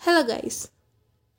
[0.00, 0.56] Hello guys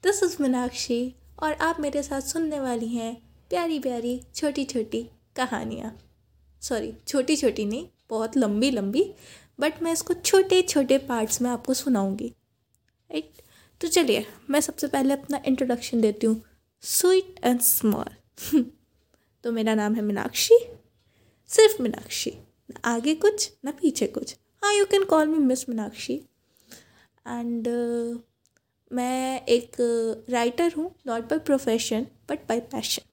[0.03, 3.13] this is Meenakshi और आप मेरे साथ सुनने वाली हैं
[3.49, 5.01] प्यारी प्यारी छोटी छोटी
[5.35, 5.91] कहानियाँ।
[6.61, 9.03] सॉरी छोटी छोटी नहीं, बहुत लंबी लंबी
[9.59, 13.41] बट मैं इसको छोटे छोटे पार्ट्स में आपको सुनाऊँगी। राइट
[13.81, 16.41] तो चलिए, मैं सबसे पहले अपना इंट्रोडक्शन देती हूँ।
[16.83, 18.63] स्वीट एंड स्मॉल
[19.43, 20.59] तो मेरा नाम है मीनाक्षी
[21.49, 22.37] सिर्फ़ मीनाक्षी
[22.71, 26.21] न आगे कुछ, ना पीछे कुछ। हाँ you can call me miss Meenakshi
[27.25, 27.67] and
[28.91, 29.75] मैं एक
[30.29, 33.07] राइटर हूँ not by profession but by passion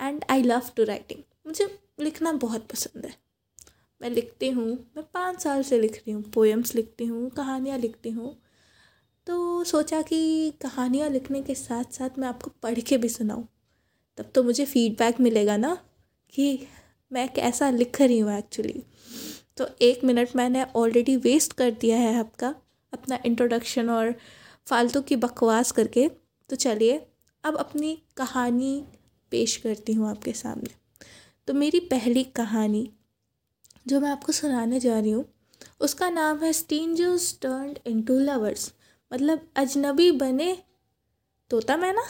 [0.00, 1.68] and I love to writing मुझे
[2.00, 3.14] लिखना बहुत पसंद है।
[4.00, 8.10] मैं लिखती हूँ, मैं पाँच साल से लिख रही हूँ पोएम्स लिखती हूँ, कहानियाँ लिखती
[8.10, 8.36] हूँ।
[9.26, 13.46] तो सोचा कि कहानियाँ लिखने के साथ साथ मैं आपको पढ़ के भी सुनाऊँ।
[14.18, 15.76] तब तो मुझे फीडबैक मिलेगा ना,
[16.32, 16.66] कि
[17.10, 18.82] मैं कैसा लिख रही हूँ एक्चुअली
[19.56, 22.54] तो एक मिनट मैंने ऑलरेडी वेस्ट कर दिया है आपका,
[22.92, 24.14] अपना इंट्रोडक्शन और
[24.68, 26.08] फालतू की बकवास करके
[26.50, 26.98] तो चलिए,
[27.44, 28.84] अब अपनी कहानी
[29.32, 30.70] पेश करती हूँ आपके सामने।
[31.48, 32.88] तो मेरी पहली कहानी,
[33.86, 35.24] जो मैं आपको सुनाने जा रही हूँ,
[35.80, 38.72] उसका नाम है strangers turn in to lovers
[39.10, 40.56] मतलब अजनबी बने
[41.50, 42.06] तोता मैं ना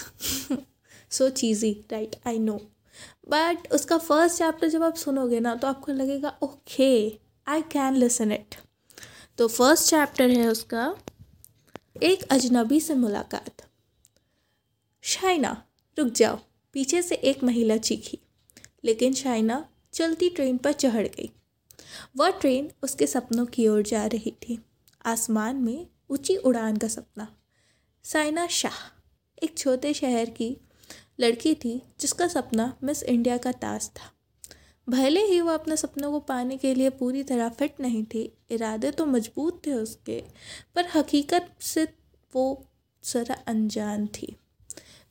[1.11, 2.55] so cheesy right I know
[3.31, 6.91] but उसका फ़र्स्ट चैप्टर जब आप सुनोगे ना तो आपको लगेगा okay
[7.47, 8.55] I can listen it
[9.39, 10.95] तो फ़र्स्ट चैप्टर है उसका
[12.03, 13.63] एक अजनबी से मुलाकात।
[15.03, 15.51] शाइना,
[15.99, 16.39] रुक जाओ।
[16.73, 18.19] पीछे से एक महिला चीखी,
[18.85, 21.31] लेकिन शाइना चलती ट्रेन पर चढ़ गई।
[22.17, 24.59] वह ट्रेन उसके सपनों की ओर जा रही थी।
[25.07, 27.37] आसमान में ऊँची उड़ान का सपना।
[28.05, 28.79] साइना शाह,
[29.43, 30.57] एक छोटे शहर की
[31.21, 34.18] लड़की थी जिसका सपना मिस इंडिया का ताज था।
[34.89, 38.91] भले ही वो अपने सपनों को पाने के लिए पूरी तरह फिट नहीं थी, इरादे
[38.91, 40.23] तो मज़बूत थे उसके,
[40.75, 41.85] पर हकीकत से
[42.33, 42.65] वो
[43.05, 44.35] ज़रा अनजान थी।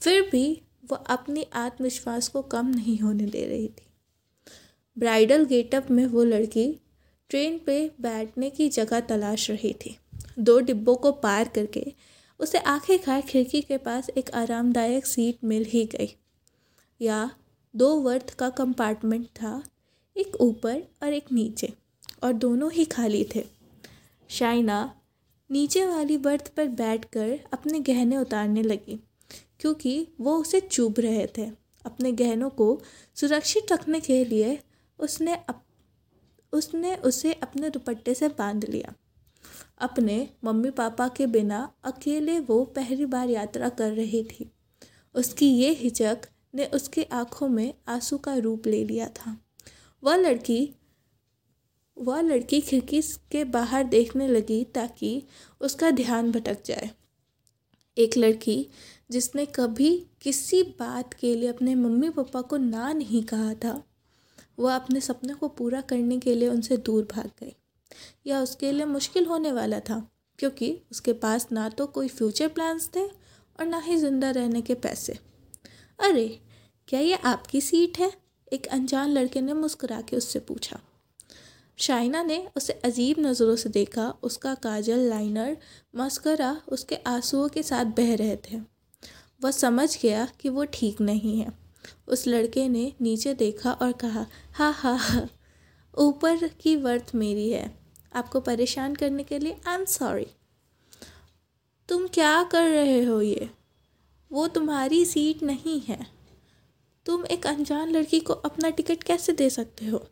[0.01, 3.85] फिर भी वो अपनी आत्मविश्वास को कम नहीं होने दे रही थी।
[4.97, 6.67] ब्राइडल गेटअप में वो लड़की
[7.29, 9.97] ट्रेन पे बैठने की जगह तलाश रही थी।
[10.39, 11.91] दो डिब्बों को पार करके
[12.39, 16.09] उसे आखिरकार खिड़की के पास एक आरामदायक सीट मिल ही गई,
[17.01, 17.29] या
[17.73, 19.61] दो वर्थ का कंपार्टमेंट था
[20.17, 21.73] एक ऊपर और एक नीचे
[22.23, 23.45] और दोनों ही खाली थे।
[24.29, 24.95] शाइना
[25.51, 28.99] नीचे वाली बर्थ पर बैठकर अपने गहने उतारने लगी
[29.59, 31.45] क्योंकि वो उसे चुभ रहे थे।
[31.85, 32.81] अपने गहनों को
[33.15, 34.59] सुरक्षित रखने के लिए
[34.99, 35.63] उसने अप,
[36.53, 38.93] उसने उसे अपने दुपट्टे से बाँध लिया।
[39.77, 44.51] अपने मम्मी पापा के बिना अकेले वो पहली बार यात्रा कर रही थी।
[45.15, 46.17] उसकी ये हिचक
[46.55, 49.37] ने उसकी आँखों में आँसू का रूप ले लिया था।
[50.03, 50.59] वह लड़की
[51.97, 55.21] वह लड़की खिड़की के बाहर देखने लगी ताकि
[55.61, 56.89] उसका ध्यान भटक जाए।
[57.97, 58.67] एक लड़की
[59.11, 59.89] जिसने कभी
[60.21, 63.81] किसी बात के लिए अपने मम्मी पापा को ना नहीं कहा था,
[64.59, 67.55] वह अपने सपने को पूरा करने के लिए उनसे दूर भाग गई।
[68.27, 69.99] यह उसके लिए मुश्किल होने वाला था,
[70.39, 74.73] क्योंकि उसके पास ना तो कोई फ्यूचर प्लान्स थे और ना ही ज़िंदा रहने के
[74.75, 75.13] पैसे।
[75.99, 76.27] अरे,
[76.87, 78.11] क्या ये आपकी सीट है?
[78.53, 80.79] एक अनजान लड़के ने मुस्कुरा के उससे पूछा।
[81.77, 85.57] शाइना ने उसे अजीब नज़रों से देखा। उसका काजल लाइनर
[85.95, 88.57] मस्करा उसके आंसुओं के साथ बह रहे थे।
[89.43, 91.51] वह समझ गया कि वो ठीक नहीं है।
[92.07, 95.27] उस लड़के ने नीचे देखा और कहा, हा हा हा,
[95.97, 97.79] ऊपर की वर्थ मेरी है।
[98.15, 100.27] आपको परेशान करने के लिए आई एम सॉरी
[101.89, 103.49] तुम क्या कर रहे हो ये?
[104.31, 106.16] वो तुम्हारी सीट नहीं है।
[107.07, 110.07] तुम एक अनजान लड़की को अपना टिकट कैसे दे सकते हो?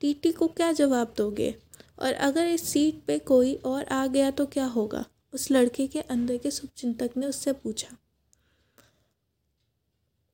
[0.00, 1.54] टीटी को क्या जवाब दोगे?
[1.98, 5.04] और अगर इस सीट पे कोई और आ गया तो क्या होगा?
[5.34, 7.96] उस लड़के के अंदर के शुभचिंतक ने उससे पूछा।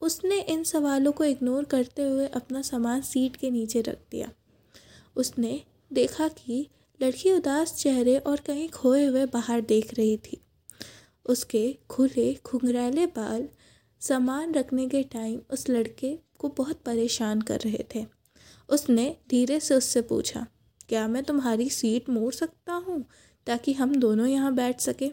[0.00, 4.32] उसने इन सवालों को इग्नोर करते हुए अपना सामान सीट के नीचे रख दिया।
[5.16, 5.62] उसने
[5.92, 6.68] देखा कि
[7.02, 10.40] लड़की उदास चेहरे और कहीं खोए हुए बाहर देख रही थी।
[11.26, 13.48] उसके खुले घुंघराले बाल
[14.02, 18.06] सामान रखने के टाइम उस लड़के को बहुत परेशान कर रहे थे।
[18.68, 20.46] उसने धीरे से उससे पूछा,
[20.88, 23.04] क्या मैं तुम्हारी सीट मोड़ सकता हूँ
[23.46, 25.10] ताकि हम दोनों यहाँ बैठ सकें?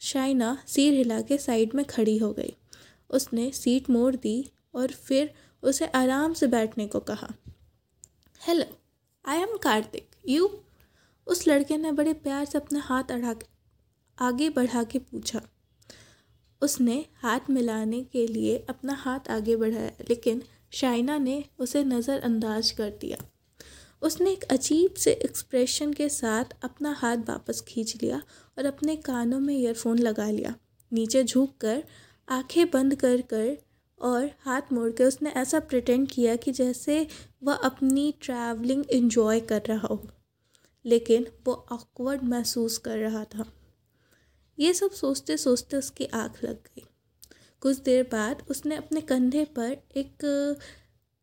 [0.00, 2.54] शाइना सिर हिला के साइड में खड़ी हो गई।
[3.10, 5.32] उसने सीट मोड़ दी और फिर
[5.62, 7.32] उसे आराम से बैठने को कहा,
[8.40, 8.64] hello,
[9.24, 10.48] I am Kartik, you?
[11.26, 13.34] उस लड़के ने बड़े प्यार से अपना हाथ अड़ा
[14.18, 15.40] आगे बढ़ा के पूछा
[16.64, 22.90] उसने हाथ मिलाने के लिए अपना हाथ आगे बढ़ाया, लेकिन शाइना ने उसे नज़रअंदाज कर
[23.00, 23.18] दिया।
[24.02, 28.22] उसने एक अजीब से एक्सप्रेशन के साथ अपना हाथ वापस खींच लिया
[28.58, 30.54] और अपने कानों में ईयरफोन लगा लिया।
[30.92, 31.82] नीचे झुक कर
[32.28, 33.56] आँखें बंद कर कर
[33.98, 37.06] और हाथ मोड़ कर उसने ऐसा प्रिटेंड किया कि जैसे
[37.42, 40.00] वह अपनी ट्रैवलिंग इन्जॉय कर रहा हो,
[40.84, 43.44] लेकिन वो ऑकवर्ड महसूस कर रहा था।
[44.58, 46.84] ये सब सोचते सोचते उसकी आँख लग गई।
[47.60, 50.18] कुछ देर बाद उसने अपने कंधे पर एक,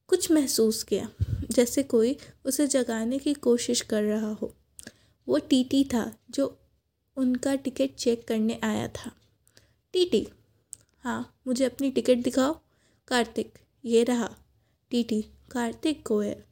[0.08, 1.10] कुछ महसूस किया,
[1.52, 4.56] जैसे कोई उसे जगाने की कोशिश कर रहा हो।
[5.28, 6.60] वो टीटी था, जो
[7.18, 9.12] उनका टिकट चेक करने आया था।
[9.94, 10.28] टीटी
[11.04, 12.60] हाँ मुझे अपनी टिकट दिखाओ।
[13.08, 13.54] कार्तिक,
[13.86, 14.36] ये रहा।
[14.90, 16.44] टीटी, कार्तिक गोयल।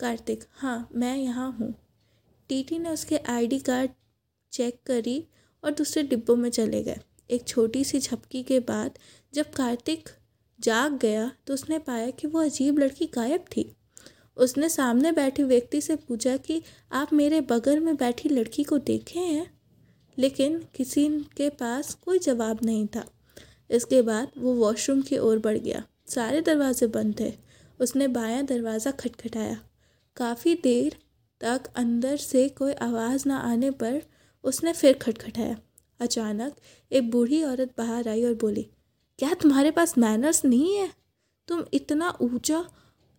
[0.00, 1.74] कार्तिक हाँ मैं यहाँ हूँ।
[2.48, 3.90] टीटी ने उसके आईडी कार्ड
[4.52, 5.26] चेक करी
[5.64, 6.98] और दूसरे डिब्बों में चले गए।
[7.30, 8.98] एक छोटी सी झपकी के बाद
[9.34, 10.08] जब कार्तिक
[10.60, 13.76] जाग गया तो उसने पाया कि वो अजीब लड़की गायब थी।
[14.36, 16.62] उसने सामने बैठे व्यक्ति से पूछा कि,
[16.92, 19.50] आप मेरे बगल में बैठी लड़की को देखे हैं?
[20.18, 23.04] लेकिन किसी के पास कोई जवाब नहीं था।
[23.70, 27.32] इसके बाद वो वॉशरूम की ओर बढ़ गया। सारे दरवाजे बंद थे।
[27.80, 29.60] उसने बायां दरवाज़ा खटखटाया।
[30.16, 30.96] काफ़ी देर
[31.40, 34.02] तक अंदर से कोई आवाज़ ना आने पर
[34.44, 35.56] उसने फिर खटखटाया।
[36.00, 36.56] अचानक
[36.90, 38.66] एक बूढ़ी औरत बाहर आई और बोली,
[39.18, 40.88] क्या तुम्हारे पास मैनर्स नहीं है?
[41.48, 42.64] तुम इतना ऊँचा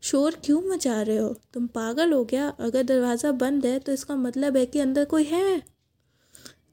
[0.04, 1.34] शोर क्यों मचा रहे हो?
[1.54, 5.24] तुम पागल हो गया। अगर दरवाज़ा बंद है तो इसका मतलब है कि अंदर कोई
[5.24, 5.62] है?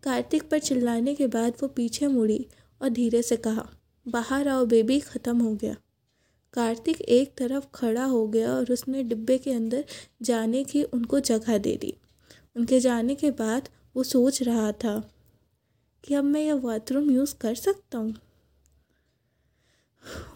[0.03, 2.47] कार्तिक पर चिल्लाने के बाद वो पीछे मुड़ी
[2.81, 3.69] और धीरे से कहा,
[4.07, 5.77] बाहर आओ बेबी, ख़त्म हो गया।
[6.55, 9.85] कार्तिक एक तरफ़ खड़ा हो गया और उसने डिब्बे के अंदर
[10.23, 11.95] जाने की उनको जगह दे दी।
[12.57, 13.69] उनके जाने के बाद
[13.99, 15.11] वो सोच रहा था
[16.05, 18.15] कि अब मैं यह बाथरूम यूज़ कर सकता हूँ।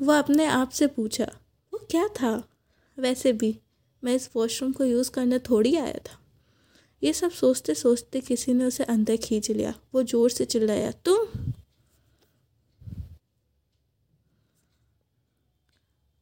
[0.03, 1.25] वह अपने आप से पूछा,
[1.73, 2.49] वो क्या था?
[2.99, 3.61] वैसे भी
[4.05, 6.19] मैं इस वॉशरूम को यूज़ करने थोड़ी आया था।
[7.03, 11.27] ये सब सोचते सोचते किसी ने उसे अंदर खींच लिया। वो ज़ोर से चिल्लाया, तुम?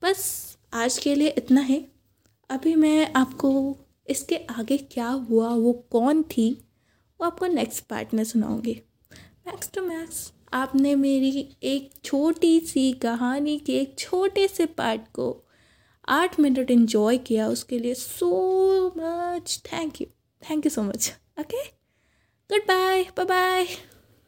[0.03, 1.89] बस, आज के लिए इतना है।
[2.51, 3.77] अभी मैं आपको
[4.09, 6.67] इसके आगे क्या हुआ, वो कौन थी?
[7.21, 8.81] वो आपको नेक्स्ट पार्ट में सुनाऊँगी।
[9.47, 15.45] मैक्स टू मैक्स आपने मेरी एक छोटी सी कहानी के एक छोटे से पार्ट को
[16.09, 20.07] आठ मिनट इन्जॉय किया, उसके लिए so much thank you
[20.43, 21.65] thank you so much okay
[22.51, 23.67] good bye bye bye